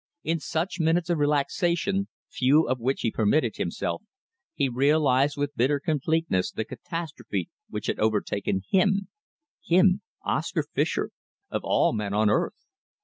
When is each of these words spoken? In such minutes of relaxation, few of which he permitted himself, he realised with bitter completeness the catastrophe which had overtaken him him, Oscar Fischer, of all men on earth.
In 0.23 0.39
such 0.39 0.79
minutes 0.79 1.11
of 1.11 1.19
relaxation, 1.19 2.07
few 2.27 2.67
of 2.67 2.79
which 2.79 3.01
he 3.01 3.11
permitted 3.11 3.57
himself, 3.57 4.01
he 4.55 4.67
realised 4.67 5.37
with 5.37 5.55
bitter 5.55 5.79
completeness 5.79 6.49
the 6.51 6.65
catastrophe 6.65 7.51
which 7.69 7.85
had 7.85 7.99
overtaken 7.99 8.63
him 8.67 9.09
him, 9.63 10.01
Oscar 10.23 10.63
Fischer, 10.63 11.11
of 11.51 11.61
all 11.63 11.93
men 11.93 12.15
on 12.15 12.31
earth. 12.31 12.65